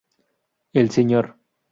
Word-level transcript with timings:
El 0.73 0.89
Sr. 0.89 1.35